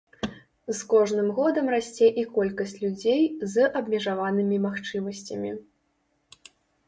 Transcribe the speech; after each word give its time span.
З 0.67 0.77
кожным 0.93 1.27
годам 1.39 1.67
расце 1.73 2.07
і 2.21 2.23
колькасць 2.37 2.73
людзей 2.85 3.21
з 3.55 3.67
абмежаванымі 3.81 4.57
магчымасцямі. 4.65 5.51